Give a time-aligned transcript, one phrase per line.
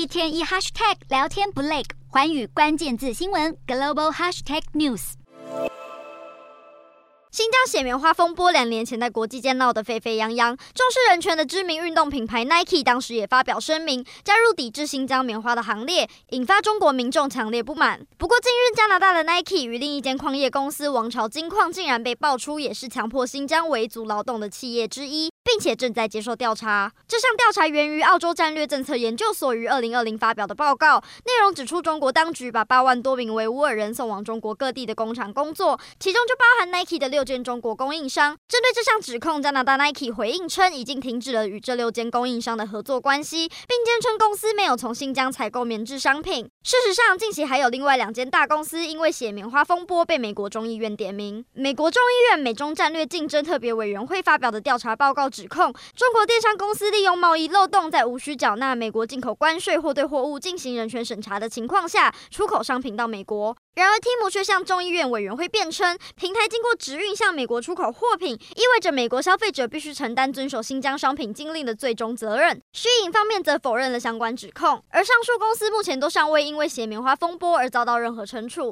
[0.00, 5.12] 一天一 hashtag 聊天不累，寰宇关键字新闻 global hashtag news。
[7.30, 18.00] 新疆血棉花风波两年前在国际间闹得沸沸扬扬，重视人权的知名运动品牌 Nike 当时也发表声明，加入抵制新疆棉花的行列，引发中国民众强烈不满。
[18.16, 25.29] 不过，近日加拿大的 Nike 与另一间矿业公司王朝金矿竟然被爆出也是强迫新疆维族劳动的企业之一。
[25.50, 26.92] 并且正在接受调查。
[27.08, 38.36] 这项调查源于澳洲战略政策研究所于二零二零发表的报告，内容指出中国当局把八万多名维吾尔人送往中国各地的工厂工作，其中就包含 Nike 的六间中国供应商。
[38.46, 46.48] 针对这项指控，加拿大 Nike 回应称，已经停止了与这六间供应商的合作关系，并坚称公司没有从新疆采购棉质商品。
[46.62, 51.44] 事实上，近期还有另外两间大公司因为血棉花风波被美国众议院点名。
[51.54, 63.56] 美国众议院美中战略竞争特别委员会发表的调查报告指指控，中国电商公司利用贸易漏洞，在无需缴纳美国进口关税或对货物进行人权审查的情况下，出口商品到美国。
[63.76, 72.60] 然而，Tim 却向众议院委员会辩称，平台经过直运向美国出口货品，意味着美国消费者必须承担遵守新疆商品禁令的最终责任。
[72.74, 78.68] 虚影方面则否认了相关指控，而上述公司目前都尚未因为血棉花风波而遭到任何惩处。